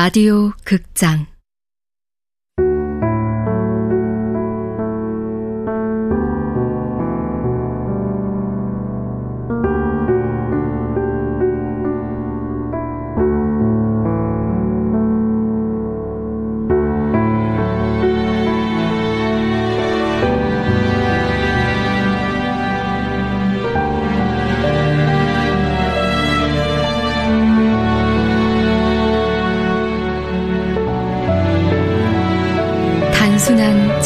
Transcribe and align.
라디오 0.00 0.52
극장 0.62 1.26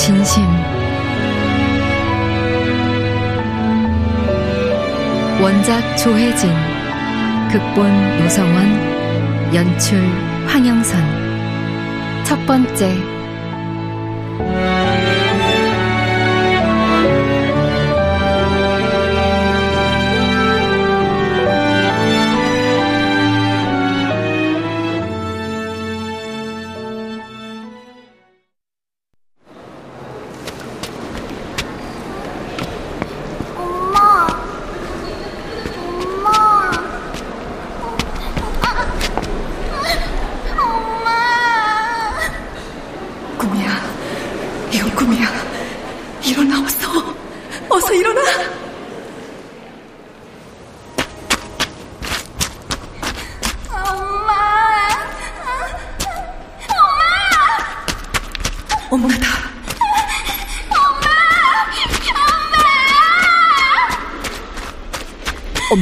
진심. 0.05 0.42
원작 5.41 5.97
조혜진 5.97 6.51
극본 7.52 8.19
노성원 8.19 9.55
연출 9.55 10.01
황영선. 10.48 11.01
첫 12.25 12.45
번째 12.47 13.12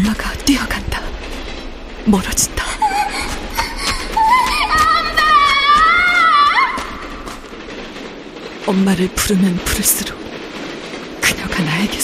엄마가 0.00 0.32
뛰어간다. 0.46 1.02
멀어진다. 2.06 2.64
엄마를 8.66 9.08
부르면 9.08 9.56
부를수록 9.56 10.18
그녀가 11.20 11.62
나에게 11.62 12.00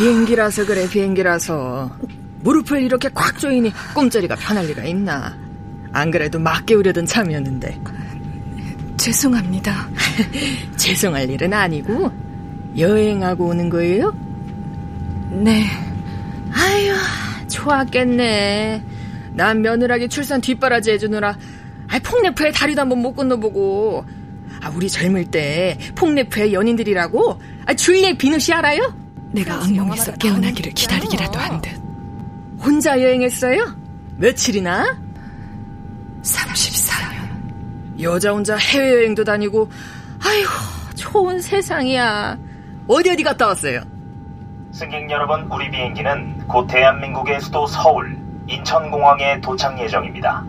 비행기라서 0.00 0.64
그래 0.64 0.88
비행기라서 0.88 1.90
무릎을 2.40 2.80
이렇게 2.82 3.10
꽉 3.12 3.38
조이니 3.38 3.70
꿈자리가 3.94 4.34
편할 4.34 4.64
리가 4.64 4.82
있나 4.84 5.36
안 5.92 6.10
그래도 6.10 6.38
막 6.38 6.64
깨우려던 6.64 7.04
참이었는데 7.04 7.78
죄송합니다. 8.96 9.90
죄송할 10.76 11.28
일은 11.28 11.52
아니고 11.52 12.10
여행하고 12.78 13.48
오는 13.48 13.68
거예요? 13.68 14.16
네. 15.32 15.66
아유 16.50 16.94
좋았겠네 17.48 18.82
난 19.34 19.60
며느라기 19.60 20.08
출산 20.08 20.40
뒷바라지 20.40 20.92
해주느라 20.92 21.36
아, 21.88 21.98
폭네프에 22.02 22.52
다리도 22.52 22.80
한번 22.80 23.02
못 23.02 23.12
건너보고 23.12 24.06
아, 24.62 24.70
우리 24.74 24.88
젊을 24.88 25.26
때 25.26 25.76
폭네프의 25.94 26.54
연인들이라고 26.54 27.38
아, 27.66 27.74
줄리엣 27.74 28.16
비누 28.16 28.38
씨 28.38 28.54
알아요? 28.54 29.09
내가 29.32 29.62
악몽에서 29.62 30.12
깨어나기를 30.12 30.72
기다리기라도 30.72 31.38
한 31.38 31.60
듯. 31.60 31.70
혼자 32.60 33.00
여행했어요? 33.00 33.74
며칠이나? 34.16 34.96
34년. 36.22 38.00
여자 38.02 38.32
혼자 38.32 38.56
해외여행도 38.56 39.24
다니고 39.24 39.70
아이고 40.24 40.50
좋은 40.96 41.40
세상이야 41.40 42.38
어디 42.86 43.10
어디 43.10 43.22
갔다 43.22 43.46
왔어요? 43.46 43.82
승객 44.72 45.10
여러분, 45.10 45.42
우리 45.50 45.70
비행기는 45.70 46.46
곧 46.46 46.66
대한민국의 46.66 47.40
수도 47.40 47.66
서울, 47.66 48.16
인천공항에 48.46 49.40
도착 49.40 49.78
예정입니다. 49.80 50.44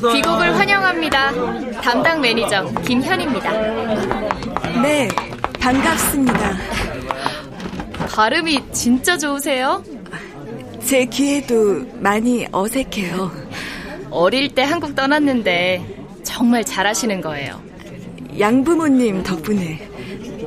귀국을 0.00 0.56
환영합니다. 0.56 1.80
담당 1.80 2.20
매니저 2.20 2.66
김현입니다. 2.86 3.50
네, 4.82 5.08
반갑습니다. 5.60 6.56
발음이 8.14 8.62
진짜 8.72 9.18
좋으세요? 9.18 9.82
제 10.84 11.04
귀에도 11.06 11.84
많이 12.00 12.46
어색해요. 12.52 13.30
어릴 14.10 14.54
때 14.54 14.62
한국 14.62 14.94
떠났는데 14.94 15.84
정말 16.22 16.64
잘하시는 16.64 17.20
거예요. 17.20 17.60
양부모님 18.38 19.24
덕분에 19.24 19.88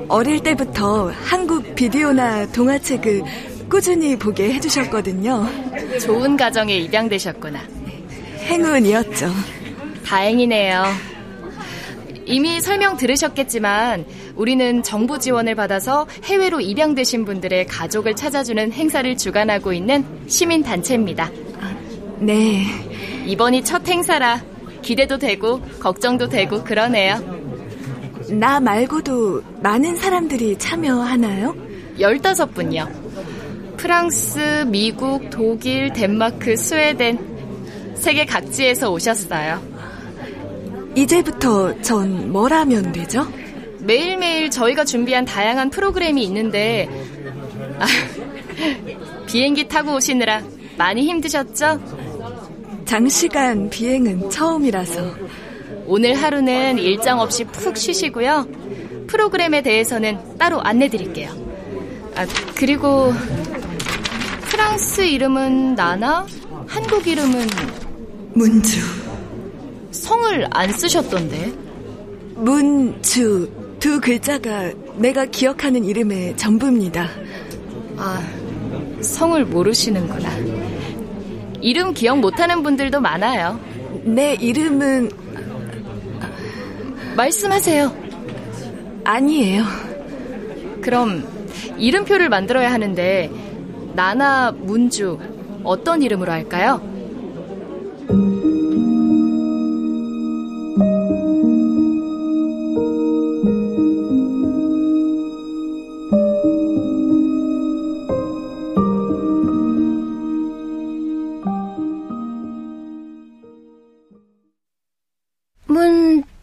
어릴 0.08 0.42
때부터 0.42 1.12
한국 1.26 1.76
비디오나 1.76 2.48
동화책을 2.48 3.22
꾸준히 3.70 4.18
보게 4.18 4.54
해주셨거든요. 4.54 5.46
좋은 6.02 6.38
가정에 6.38 6.78
입양되셨구나. 6.78 7.81
행운이었죠. 8.52 9.30
다행이네요. 10.06 10.84
이미 12.26 12.60
설명 12.60 12.98
들으셨겠지만 12.98 14.06
우리는 14.36 14.84
정부 14.84 15.20
지원을 15.20 15.56
받아서 15.56 16.06
해외로 16.26 16.60
입양되신 16.60 17.26
분들의 17.26 17.66
가족을 17.68 18.16
찾아주는 18.16 18.72
행사를 18.74 19.18
주관하고 19.18 19.74
있는 19.74 20.06
시민 20.28 20.64
단체입니다. 20.64 21.32
네, 22.20 22.66
이번이 23.26 23.64
첫 23.64 23.88
행사라 23.88 24.42
기대도 24.82 25.18
되고 25.18 25.62
걱정도 25.80 26.28
되고 26.28 26.64
그러네요. 26.64 27.20
나 28.32 28.60
말고도 28.60 29.44
많은 29.62 29.96
사람들이 29.96 30.58
참여하나요? 30.58 31.56
15분요. 31.98 33.02
프랑스, 33.78 34.66
미국, 34.68 35.30
독일, 35.30 35.92
덴마크, 35.94 36.56
스웨덴 36.56 37.31
세계 38.02 38.26
각지에서 38.26 38.92
오셨어요. 38.92 39.62
이제부터 40.96 41.80
전 41.82 42.32
뭘 42.32 42.52
하면 42.54 42.92
되죠? 42.92 43.26
매일매일 43.80 44.50
저희가 44.50 44.84
준비한 44.86 45.26
다양한 45.26 45.70
프로그램이 45.70 46.24
있는데 46.24 46.88
아, 47.80 47.86
비행기 49.28 49.68
타고 49.68 49.96
오시느라 49.96 50.42
많이 50.78 51.04
힘드셨죠? 51.04 51.80
장시간 52.86 53.70
비행은 53.70 54.30
처음이라서. 54.30 55.16
오늘 55.86 56.14
하루는 56.16 56.78
일정 56.78 57.20
없이 57.20 57.44
푹 57.46 57.78
쉬시고요. 57.78 58.48
프로그램에 59.08 59.62
대해서는 59.62 60.38
따로 60.38 60.62
안내 60.62 60.88
드릴게요. 60.90 61.32
아, 62.16 62.26
그리고 62.56 63.14
프랑스 64.50 65.02
이름은 65.02 65.76
나나, 65.76 66.26
한국 66.68 67.08
이름은 67.08 67.48
문주. 68.34 68.80
성을 69.92 70.48
안 70.52 70.72
쓰셨던데. 70.72 71.54
문주 72.36 73.50
두 73.80 74.00
글자가 74.00 74.72
내가 74.96 75.26
기억하는 75.26 75.84
이름의 75.84 76.38
전부입니다. 76.38 77.08
아, 77.98 78.22
성을 79.02 79.44
모르시는구나. 79.46 80.30
이름 81.62 81.94
기억 81.94 82.20
못하는 82.20 82.64
분들도 82.64 83.02
많아요. 83.02 83.60
내 84.04 84.34
이름은 84.36 85.12
말씀하세요. 87.16 87.96
아니에요. 89.04 89.64
그럼 90.82 91.28
이름표를 91.78 92.30
만들어야 92.30 92.72
하는데 92.72 93.30
나나 93.94 94.52
문주 94.52 95.20
어떤 95.64 96.02
이름으로 96.02 96.32
할까요? 96.32 96.91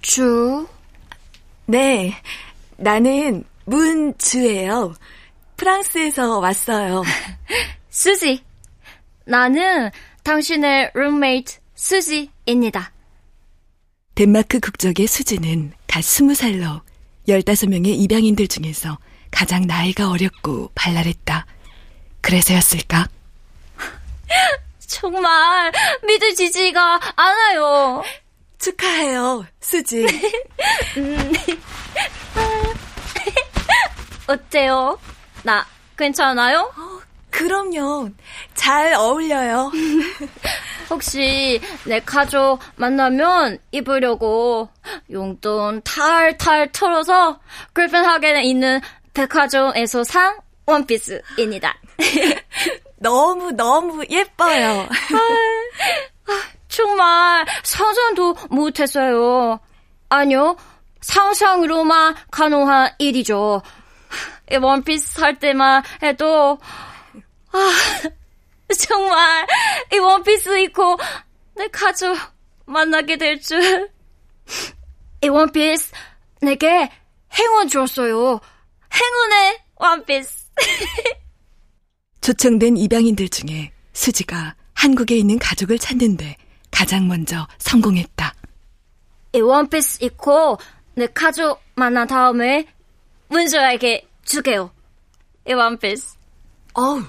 주. 0.00 0.66
네, 1.66 2.14
나는 2.76 3.44
문주예요. 3.64 4.94
프랑스에서 5.56 6.38
왔어요. 6.38 7.02
수지. 7.90 8.42
나는 9.26 9.90
당신의 10.22 10.92
룸메이트 10.94 11.58
수지입니다. 11.74 12.92
덴마크 14.14 14.58
국적의 14.58 15.06
수지는 15.06 15.72
갓 15.86 16.02
스무 16.02 16.34
살로 16.34 16.80
15명의 17.28 17.88
입양인들 17.88 18.48
중에서 18.48 18.98
가장 19.30 19.66
나이가 19.66 20.10
어렸고 20.10 20.70
발랄했다. 20.74 21.46
그래서였을까? 22.20 23.08
정말 24.86 25.72
믿어지지가 26.06 27.00
않아요. 27.16 28.02
축하해요, 28.58 29.46
수지. 29.60 30.06
어때요? 34.26 34.99
나 35.43 35.64
괜찮아요? 35.96 36.70
그럼요. 37.31 38.10
잘 38.55 38.94
어울려요. 38.94 39.70
혹시 40.90 41.60
내 41.84 42.00
가족 42.00 42.58
만나면 42.76 43.58
입으려고 43.70 44.69
용돈 45.11 45.82
탈탈 45.82 46.72
털어서 46.72 47.40
글펜하겐에 47.75 48.43
있는 48.43 48.81
백화점에서 49.14 50.04
산 50.04 50.37
원피스입니다. 50.66 51.76
너무 52.96 53.52
너무 53.52 54.04
예뻐요. 54.11 54.88
정말 56.78 57.44
상상도 57.64 58.36
못했어요. 58.50 59.58
아니요, 60.10 60.56
상상으로만 61.00 62.14
가능한 62.30 62.92
일이죠. 63.00 63.62
이 64.52 64.56
원피스 64.56 65.14
살 65.14 65.40
때만 65.40 65.82
해도 66.04 66.56
아 67.50 67.70
정말 68.78 69.44
이 69.92 69.98
원피스 69.98 70.56
입고 70.60 70.98
내 71.56 71.66
가족 71.66 72.16
만나게 72.64 73.16
될 73.16 73.40
줄. 73.40 73.90
이 75.25 75.28
원피스 75.28 75.92
내게 76.42 76.88
행운 77.36 77.69
줬어요. 77.69 78.38
행운의 78.94 79.58
원피스. 79.75 80.46
초청된 82.20 82.76
입양인들 82.76 83.28
중에 83.30 83.72
수지가 83.94 84.54
한국에 84.75 85.16
있는 85.16 85.40
가족을 85.40 85.76
찾는데 85.80 86.36
가장 86.70 87.08
먼저 87.08 87.46
성공했다. 87.58 88.34
이 89.34 89.40
원피스 89.40 90.04
입고 90.04 90.58
내 90.94 91.06
가족 91.06 91.60
만난 91.74 92.06
다음에 92.06 92.66
문주에게 93.28 94.06
주게요. 94.24 94.70
이 95.48 95.52
원피스. 95.52 96.16
어우, 96.74 97.02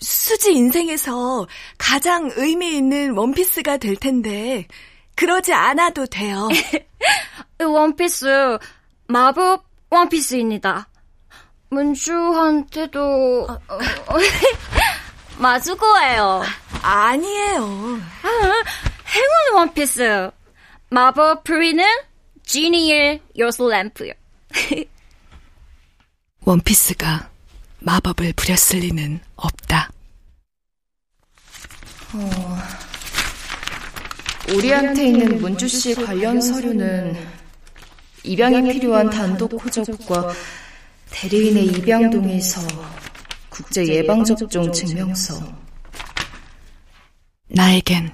수지 0.00 0.52
인생에서 0.52 1.46
가장 1.78 2.30
의미 2.36 2.76
있는 2.76 3.16
원피스가 3.16 3.76
될 3.78 3.96
텐데 3.96 4.66
그러지 5.16 5.52
않아도 5.52 6.06
돼요. 6.06 6.48
이 7.60 7.64
원피스 7.64 8.58
마법 9.08 9.64
원피스입니다. 9.90 10.88
문주한테도 11.70 13.46
맞을 15.38 15.76
거예요. 15.76 16.42
아니에요. 16.82 18.00
행운 19.16 19.58
원피스. 19.58 20.30
마법 20.90 21.42
프리는 21.44 21.84
지니의 22.44 23.20
요소 23.38 23.70
램프요. 23.70 24.12
원피스가 26.44 27.30
마법을 27.80 28.34
부렸을 28.34 28.80
리는 28.80 29.20
없다. 29.34 29.90
우리한테 34.48 35.06
있는 35.08 35.40
문주 35.40 35.66
씨 35.66 35.94
관련 35.94 36.40
서류는 36.40 37.16
입양이 38.22 38.72
필요한 38.72 39.10
단독 39.10 39.52
호적과 39.52 40.32
대리인의 41.10 41.66
입양 41.66 42.10
동의서, 42.10 42.60
국제 43.48 43.86
예방 43.86 44.22
접종 44.24 44.72
증명서. 44.72 45.40
나에겐 47.48 48.12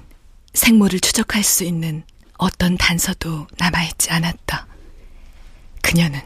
생모를 0.53 0.99
추적할 0.99 1.43
수 1.43 1.63
있는 1.63 2.03
어떤 2.37 2.77
단서도 2.77 3.47
남아있지 3.57 4.11
않았다. 4.11 4.67
그녀는 5.81 6.21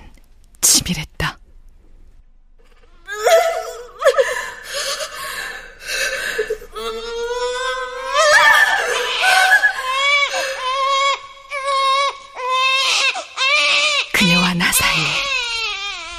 치밀했다. 0.62 1.38
그녀와 14.14 14.54
나 14.56 14.72
사이에 14.72 15.06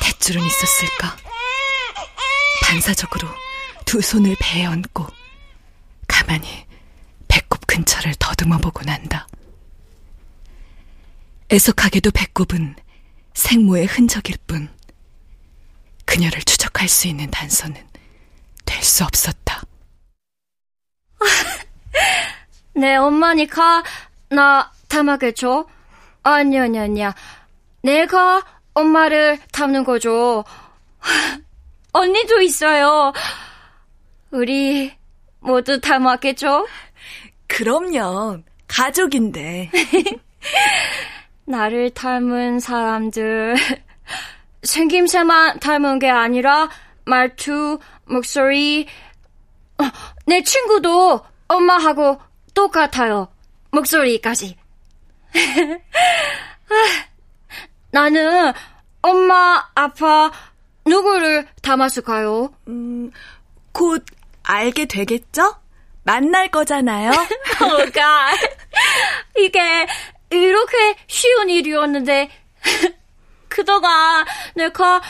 탯줄은 0.00 0.46
있었을까? 0.46 1.16
반사적으로 2.62 3.28
두 3.84 4.00
손을 4.00 4.36
배에 4.38 4.66
얹고 4.66 5.06
가만히 6.06 6.67
근처를 7.78 8.14
더듬어 8.18 8.58
보고 8.58 8.82
난다. 8.82 9.28
애석하게도 11.52 12.10
배꼽은 12.10 12.74
생모의 13.34 13.86
흔적일 13.86 14.36
뿐 14.46 14.68
그녀를 16.04 16.42
추적할 16.42 16.88
수 16.88 17.06
있는 17.06 17.30
단서는 17.30 17.86
될 18.64 18.82
수 18.82 19.04
없었다. 19.04 19.62
내 22.74 22.96
엄마니까 22.96 23.82
나 24.30 24.72
닮아겠죠? 24.88 25.68
아니야, 26.22 26.64
아니야, 26.64 26.82
아니야. 26.82 27.14
내가 27.82 28.42
엄마를 28.74 29.38
닮는 29.52 29.84
거죠. 29.84 30.44
언니도 31.92 32.42
있어요. 32.42 33.12
우리 34.30 34.96
모두 35.40 35.80
닮았겠죠? 35.80 36.66
그럼요. 37.48 38.42
가족인데. 38.68 39.70
나를 41.44 41.90
닮은 41.90 42.60
사람들. 42.60 43.56
생김새만 44.62 45.60
닮은 45.60 45.98
게 45.98 46.10
아니라 46.10 46.68
말투, 47.04 47.78
목소리. 48.04 48.86
어, 49.78 49.84
내 50.26 50.42
친구도 50.42 51.20
엄마하고 51.48 52.20
똑같아요. 52.54 53.28
목소리까지. 53.70 54.56
나는 57.90 58.52
엄마, 59.00 59.64
아빠, 59.74 60.30
누구를 60.84 61.46
닮았을까요? 61.62 62.52
음, 62.68 63.10
곧 63.72 64.04
알게 64.42 64.86
되겠죠? 64.86 65.54
만날 66.08 66.48
거잖아요. 66.48 67.10
뭐가 67.60 68.32
이게 69.36 69.86
이렇게 70.30 70.96
쉬운 71.06 71.50
일이었는데 71.50 72.30
그동안 73.48 74.24
내가 74.54 75.02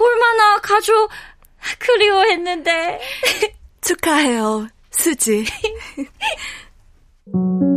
얼마나 0.00 0.58
가족 0.62 1.10
그리워했는데 1.78 3.00
축하해요, 3.82 4.68
수지. 4.90 5.44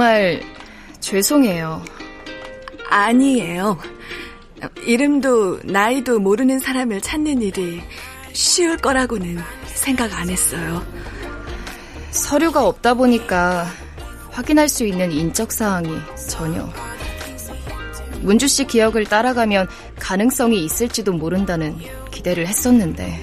정말 0.00 0.40
죄송해요. 1.00 1.84
아니에요. 2.88 3.76
이름도 4.86 5.60
나이도 5.62 6.20
모르는 6.20 6.58
사람을 6.58 7.02
찾는 7.02 7.42
일이 7.42 7.82
쉬울 8.32 8.78
거라고는 8.78 9.38
생각 9.66 10.18
안 10.18 10.30
했어요. 10.30 10.82
서류가 12.12 12.66
없다 12.66 12.94
보니까 12.94 13.66
확인할 14.30 14.70
수 14.70 14.86
있는 14.86 15.12
인적 15.12 15.52
사항이 15.52 15.90
전혀. 16.30 16.66
문주 18.22 18.48
씨 18.48 18.64
기억을 18.64 19.04
따라가면 19.04 19.68
가능성이 19.98 20.64
있을지도 20.64 21.12
모른다는 21.12 21.76
기대를 22.10 22.46
했었는데. 22.46 23.20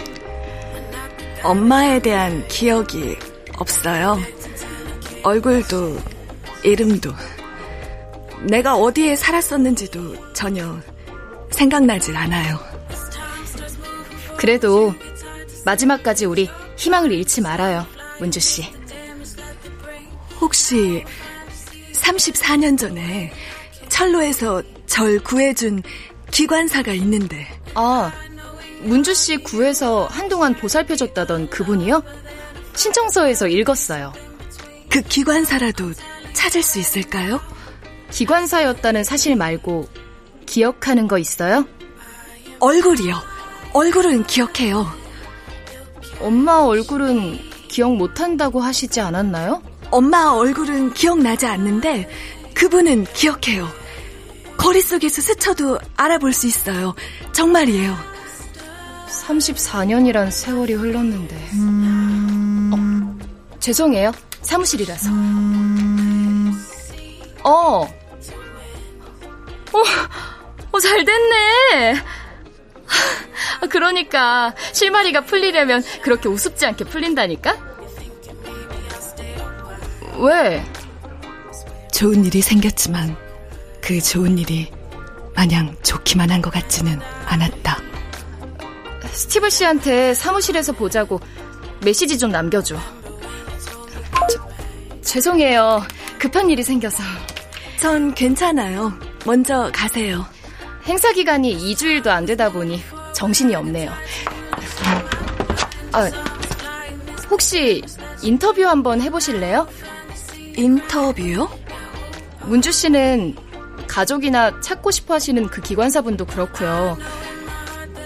엄마에 1.42 2.00
대한 2.04 2.48
기억이 2.48 3.18
없어요. 3.58 4.20
얼굴도 5.24 6.17
이름도 6.64 7.14
내가 8.44 8.76
어디에 8.76 9.16
살았었는지도 9.16 10.34
전혀 10.34 10.80
생각나질 11.52 12.16
않아요. 12.16 12.60
그래도 14.38 14.94
마지막까지 15.66 16.26
우리 16.26 16.50
희망을 16.78 17.12
잃지 17.12 17.42
말아요, 17.42 17.86
문주 18.20 18.40
씨. 18.40 18.64
혹시 20.40 21.04
34년 21.94 22.78
전에 22.78 23.32
철로에서 23.90 24.62
절 24.86 25.20
구해준 25.20 25.82
기관사가 26.32 26.94
있는데 26.94 27.48
아, 27.74 28.12
문주 28.82 29.14
씨 29.14 29.38
구에서 29.38 30.06
한동안 30.06 30.54
보살펴줬다던 30.56 31.50
그분이요? 31.50 32.04
신청서에서 32.76 33.48
읽었어요. 33.48 34.14
그 34.90 35.02
기관사라도 35.02 35.92
찾을 36.38 36.62
수 36.62 36.78
있을까요? 36.78 37.42
기관사였다는 38.12 39.04
사실 39.04 39.36
말고 39.36 39.90
기억하는 40.46 41.08
거 41.08 41.18
있어요? 41.18 41.66
얼굴이요. 42.60 43.16
얼굴은 43.74 44.26
기억해요. 44.28 44.86
엄마 46.22 46.60
얼굴은 46.60 47.40
기억 47.68 47.96
못한다고 47.96 48.60
하시지 48.60 49.02
않았나요? 49.02 49.64
엄마 49.90 50.30
얼굴은 50.32 50.94
기억나지 50.94 51.48
않는데 51.48 52.08
그분은 52.54 53.06
기억해요. 53.14 53.68
거리 54.58 54.82
속에서 54.82 55.22
스쳐도 55.22 55.80
알아볼 55.96 56.34
수 56.34 56.46
있어요. 56.46 56.94
정말이에요. 57.34 57.96
34년이란 59.08 60.30
세월이 60.32 60.74
흘렀는데. 60.74 61.36
어, 62.74 63.18
죄송해요. 63.60 64.12
사무실이라서. 64.44 65.10
어. 67.48 67.82
어, 69.74 69.80
어, 70.72 70.80
잘 70.80 71.04
됐네. 71.06 71.96
그러니까 73.70 74.54
실마리가 74.74 75.22
풀리려면 75.22 75.84
그렇게 76.02 76.28
우습지 76.30 76.66
않게 76.66 76.86
풀린다니까? 76.86 77.58
왜? 80.20 80.66
좋은 81.94 82.26
일이 82.26 82.42
생겼지만 82.42 83.16
그 83.82 84.02
좋은 84.02 84.38
일이 84.38 84.72
마냥 85.36 85.76
좋기만 85.84 86.30
한 86.32 86.42
것 86.42 86.52
같지는 86.52 87.00
않았다. 87.26 87.78
스티브 89.12 89.50
씨한테 89.50 90.14
사무실에서 90.14 90.74
보자고 90.74 91.20
메시지 91.82 92.18
좀 92.18 92.32
남겨줘. 92.32 92.76
저, 94.30 95.02
죄송해요. 95.02 95.84
급한 96.20 96.50
일이 96.50 96.64
생겨서. 96.64 97.04
전 97.80 98.14
괜찮아요. 98.14 98.92
먼저 99.26 99.70
가세요. 99.72 100.26
행사 100.86 101.12
기간이 101.12 101.56
2주일도 101.58 102.08
안 102.08 102.26
되다 102.26 102.52
보니 102.52 102.82
정신이 103.14 103.54
없네요. 103.56 103.92
아, 105.92 106.10
혹시 107.30 107.84
인터뷰 108.22 108.66
한번 108.68 109.02
해보실래요? 109.02 109.68
인터뷰요? 110.56 111.50
문주 112.46 112.72
씨는 112.72 113.36
가족이나 113.88 114.60
찾고 114.62 114.92
싶어 114.92 115.16
하시는 115.16 115.46
그 115.48 115.62
기관사분도 115.62 116.26
그렇고요. 116.26 116.98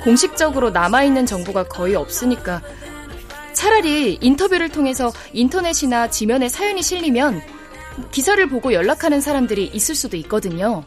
공식적으로 0.04 0.72
남아있는 0.72 1.26
정보가 1.26 1.66
거의 1.66 1.96
없으니까 1.96 2.62
차라리 3.54 4.18
인터뷰를 4.20 4.70
통해서 4.70 5.14
인터넷이나 5.34 6.10
지면에 6.10 6.50
사연이 6.50 6.82
실리면 6.82 7.42
기사를 8.12 8.46
보고 8.48 8.74
연락하는 8.74 9.22
사람들이 9.22 9.66
있을 9.74 9.96
수도 9.96 10.18
있거든요. 10.18 10.84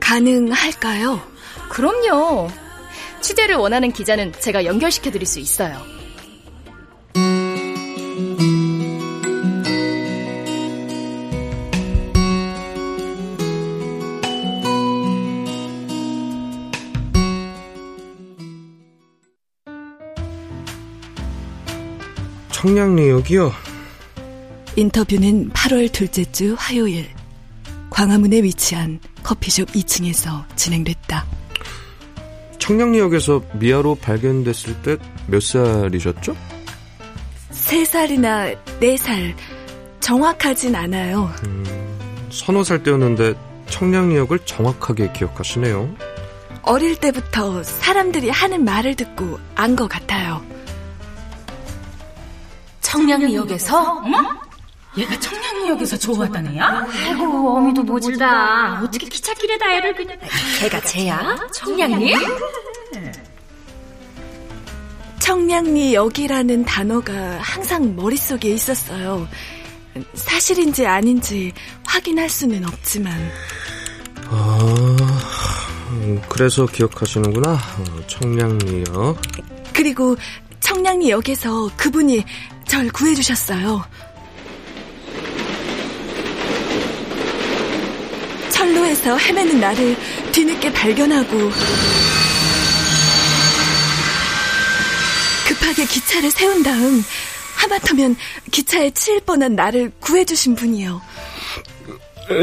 가능할까요? 0.00 1.20
그럼요. 1.68 2.48
취재를 3.20 3.56
원하는 3.56 3.92
기자는 3.92 4.32
제가 4.32 4.64
연결시켜 4.64 5.10
드릴 5.10 5.26
수 5.26 5.38
있어요. 5.38 5.76
청량리역이요? 22.50 23.71
인터뷰는 24.76 25.50
8월 25.50 25.92
둘째 25.92 26.24
주 26.30 26.54
화요일 26.58 27.06
광화문에 27.90 28.42
위치한 28.42 29.00
커피숍 29.22 29.68
2층에서 29.72 30.44
진행됐다. 30.56 31.26
청량리역에서 32.58 33.42
미아로 33.54 33.96
발견됐을 33.96 34.82
때 34.82 34.96
몇 35.26 35.42
살이셨죠? 35.42 36.34
3살이나 37.52 38.56
4살 38.80 39.34
정확하진 40.00 40.74
않아요. 40.74 41.30
음, 41.44 42.28
서너 42.30 42.64
살 42.64 42.82
때였는데 42.82 43.34
청량리역을 43.68 44.40
정확하게 44.40 45.12
기억하시네요. 45.12 45.94
어릴 46.62 46.96
때부터 46.96 47.62
사람들이 47.62 48.30
하는 48.30 48.64
말을 48.64 48.94
듣고 48.94 49.38
안 49.54 49.76
것 49.76 49.88
같아요. 49.88 50.42
청량리역에서? 52.80 54.00
어머? 54.04 54.18
얘가 54.96 55.18
청량리역에서 55.18 55.96
좋아하다는 55.96 56.54
애야? 56.54 56.86
아이고 57.06 57.56
어미도 57.56 57.82
모질다 57.82 58.82
어떻게 58.82 59.06
기찻길에다 59.06 59.74
애를 59.76 59.94
그냥 59.94 60.18
걔가 60.60 60.80
쟤야? 60.82 61.36
청량리? 61.54 62.14
청량리역이라는 65.18 66.64
단어가 66.64 67.38
항상 67.40 67.94
머릿속에 67.96 68.50
있었어요. 68.50 69.26
사실인지 70.14 70.86
아닌지 70.86 71.52
확인할 71.84 72.28
수는 72.28 72.64
없지만 72.66 73.14
아, 74.28 74.58
음, 75.90 76.20
그래서 76.28 76.66
기억하시는구나. 76.66 77.52
어, 77.52 78.06
청량리역. 78.06 79.20
그리고 79.74 80.16
청량리역에서 80.60 81.70
그분이 81.76 82.24
절 82.66 82.88
구해주셨어요. 82.90 83.84
철로에서 88.92 89.16
헤매는 89.16 89.60
나를 89.60 89.96
뒤늦게 90.32 90.72
발견하고 90.72 91.50
급하게 95.48 95.86
기차를 95.86 96.30
세운 96.30 96.62
다음 96.62 97.02
하마터면 97.56 98.16
기차에 98.50 98.90
치일 98.90 99.20
뻔한 99.20 99.54
나를 99.54 99.92
구해주신 100.00 100.54
분이요. 100.54 101.00
에, 102.30 102.34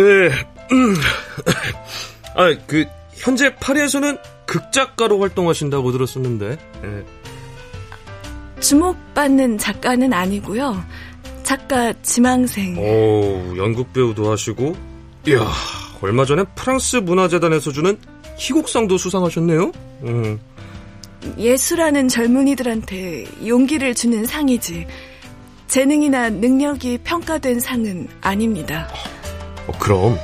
음. 0.72 0.96
아, 2.36 2.56
그 2.68 2.86
현재 3.16 3.54
파리에서는 3.56 4.18
극작가로 4.46 5.20
활동하신다고 5.20 5.92
들었었는데. 5.92 6.52
에. 6.52 8.60
주목받는 8.62 9.58
작가는 9.58 10.12
아니고요. 10.12 10.84
작가 11.44 11.94
지망생. 12.02 12.78
오, 12.78 13.58
연극 13.58 13.92
배우도 13.94 14.32
하시고. 14.32 14.76
이야, 15.28 15.52
얼마 16.02 16.26
전에 16.26 16.44
프랑스 16.56 16.98
문화재단에서 16.98 17.72
주는 17.72 17.98
희곡상도 18.38 18.98
수상하셨네요. 18.98 19.72
음. 20.04 20.40
예술하는 21.38 22.08
젊은이들한테 22.08 23.26
용기를 23.46 23.94
주는 23.94 24.26
상이지. 24.26 24.88
재능이나 25.68 26.30
능력이 26.30 27.00
평가된 27.04 27.60
상은 27.60 28.08
아닙니다. 28.22 28.88
어, 29.68 29.72
그럼 29.78 30.18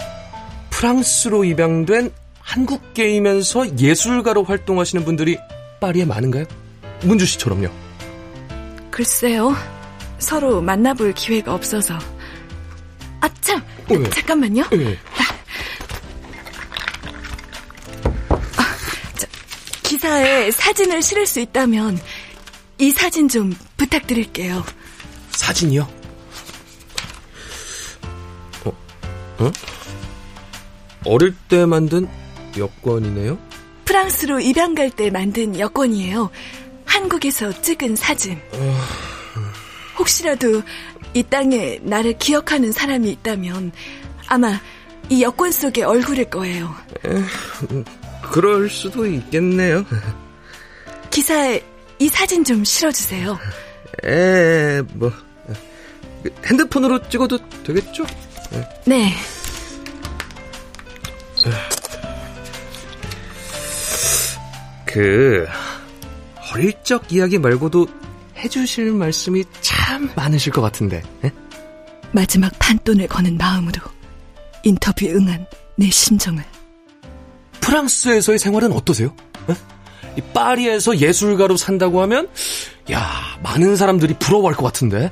프랑스로 0.72 1.44
입양된 1.44 2.12
한국 2.40 2.94
게임에서 2.94 3.78
예술가로 3.78 4.44
활동하시는 4.44 5.04
분들이 5.04 5.38
파리에 5.82 6.06
많은가요? 6.06 6.46
문주 7.04 7.26
씨처럼요. 7.26 7.68
글쎄요. 8.90 9.54
서로 10.20 10.62
만나볼 10.62 11.14
기회가 11.14 11.54
없어서. 11.54 11.96
아, 13.20 13.30
참! 13.42 13.60
어, 13.90 13.94
왜? 13.94 14.10
잠깐만요. 14.10 14.64
예. 14.74 14.98
기사에 20.06 20.52
사진을 20.52 21.02
실을 21.02 21.26
수 21.26 21.40
있다면 21.40 22.00
이 22.78 22.92
사진 22.92 23.28
좀 23.28 23.56
부탁드릴게요. 23.76 24.64
사진이요? 25.32 25.82
어, 28.66 28.70
어? 29.40 29.52
어릴 31.06 31.34
때 31.48 31.66
만든 31.66 32.08
여권이네요? 32.56 33.40
프랑스로 33.86 34.40
입양 34.40 34.76
갈 34.76 34.92
때 34.92 35.10
만든 35.10 35.58
여권이에요. 35.58 36.30
한국에서 36.86 37.60
찍은 37.64 37.96
사진. 37.96 38.40
혹시라도 39.98 40.62
이 41.16 41.24
땅에 41.24 41.80
나를 41.82 42.16
기억하는 42.20 42.72
사람이 42.72 43.10
있다면 43.10 43.72
아마 44.28 44.62
이 45.10 45.24
여권 45.24 45.52
속에 45.52 45.82
얼굴일 45.82 46.30
거예요. 46.30 46.76
그럴 48.36 48.70
수도 48.70 49.06
있겠네요. 49.06 49.86
기사에 51.10 51.64
이 52.00 52.10
사진 52.10 52.44
좀 52.44 52.66
실어주세요. 52.66 53.40
에, 54.04 54.82
뭐, 54.94 55.10
핸드폰으로 56.46 57.08
찍어도 57.08 57.38
되겠죠? 57.64 58.06
네. 58.84 59.14
그, 64.86 65.48
어릴 66.52 66.74
적 66.84 67.10
이야기 67.14 67.40
말고도 67.40 67.88
해주실 68.36 68.92
말씀이 68.92 69.46
참 69.62 70.12
많으실 70.14 70.52
것 70.52 70.62
같은데. 70.62 71.02
예? 71.24 71.32
마지막 72.12 72.52
판돈을 72.60 73.08
거는 73.08 73.38
마음으로 73.38 73.82
인터뷰에 74.64 75.14
응한 75.14 75.46
내 75.78 75.90
심정을 75.90 76.44
프랑스에서의 77.66 78.38
생활은 78.38 78.72
어떠세요? 78.72 79.16
예? 79.50 79.56
이 80.18 80.22
파리에서 80.22 81.00
예술가로 81.00 81.58
산다고 81.58 82.02
하면, 82.04 82.30
야, 82.92 83.38
많은 83.42 83.76
사람들이 83.76 84.16
부러워할 84.20 84.56
것 84.56 84.64
같은데. 84.66 85.12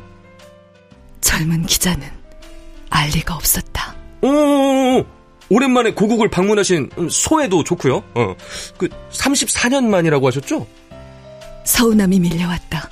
젊은 1.19 1.65
기자는 1.65 2.07
알 2.91 3.09
리가 3.09 3.35
없었다. 3.35 3.95
오, 4.21 5.03
오랜만에 5.49 5.93
고국을 5.93 6.29
방문하신 6.29 6.89
소혜도 7.09 7.63
좋고요. 7.63 8.03
어, 8.13 8.35
그 8.77 8.87
34년 9.11 9.85
만이라고 9.85 10.27
하셨죠? 10.27 10.67
서운함이 11.65 12.19
밀려왔다. 12.19 12.87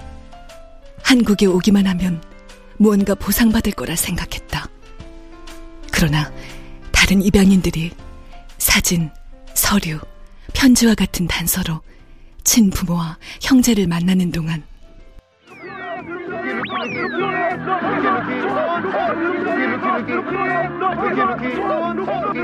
한국에 1.04 1.45
오기만 1.45 1.86
하면 1.86 2.21
무언가 2.78 3.13
보상받을 3.13 3.74
거라 3.74 3.95
생각했다. 3.95 4.67
그러나 5.91 6.32
다른 6.91 7.21
입양인들이 7.21 7.91
사진, 8.58 9.12
서류, 9.55 9.99
편지와 10.53 10.95
같은 10.95 11.27
단서로 11.27 11.81
친부모와 12.43 13.17
형제를 13.41 13.87
만나는 13.87 14.31
동안 14.31 14.63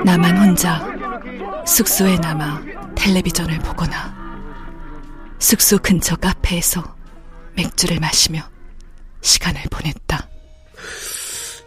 나만 0.05 0.37
혼자 0.37 1.65
숙소에 1.65 2.17
남아 2.17 2.61
텔레비전을 2.95 3.59
보거나 3.59 4.15
숙소 5.39 5.77
근처 5.77 6.15
카페에서 6.15 6.95
맥주를 7.55 7.99
마시며 7.99 8.41
시간을 9.21 9.61
보냈다. 9.69 10.27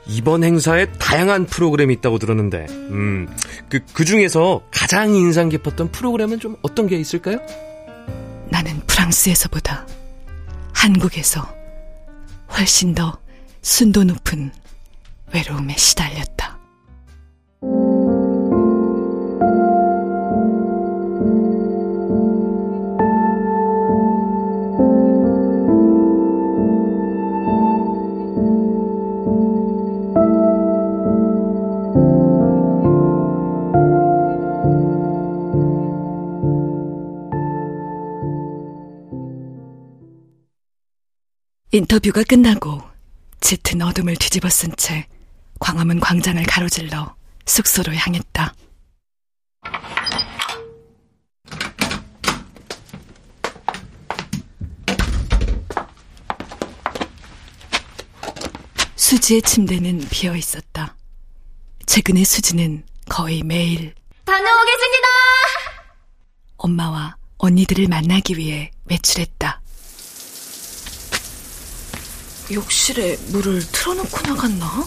이번 0.07 0.45
행사에 0.45 0.87
다양한 0.93 1.47
프로그램이 1.47 1.95
있다고 1.95 2.19
들었는데, 2.19 2.67
음, 2.71 3.29
그, 3.69 3.81
그 3.93 4.05
중에서 4.05 4.63
가장 4.71 5.15
인상 5.15 5.49
깊었던 5.49 5.93
프로그램은 5.93 6.41
좀 6.41 6.57
어떤 6.63 6.87
게 6.87 6.97
있을까요? 6.99 7.39
나는 8.49 8.81
프랑스에서보다 8.87 9.87
한국에서 10.73 11.47
훨씬 12.57 12.95
더 12.95 13.19
순도 13.63 14.05
높은 14.05 14.51
외로움에 15.33 15.77
시달렸다. 15.77 16.39
인터뷰가 41.73 42.25
끝나고 42.25 42.83
짙은 43.41 43.81
어둠을 43.83 44.17
뒤집어 44.17 44.49
쓴 44.49 44.75
채 44.77 45.07
광화문 45.61 46.01
광장을 46.01 46.43
가로질러 46.43 47.15
숙소로 47.47 47.95
향했다. 47.95 48.55
수지의 58.97 59.43
침대는 59.43 60.07
비어 60.11 60.37
있었다. 60.37 60.97
최근에 61.87 62.25
수지는 62.25 62.85
거의 63.09 63.43
매일 63.43 63.95
다녀오겠습니다. 64.25 65.09
엄마와 66.57 67.17
언니들을 67.39 67.89
만나기 67.89 68.37
위해 68.37 68.71
외출했다. 68.85 69.60
욕실에 72.53 73.17
물을 73.29 73.61
틀어놓고 73.71 74.19
나갔나? 74.27 74.87